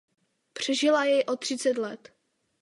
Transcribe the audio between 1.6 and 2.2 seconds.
let.